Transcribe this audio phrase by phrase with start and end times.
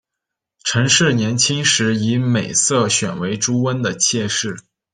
[0.63, 4.57] 陈氏年轻时以美色选为朱温的妾室。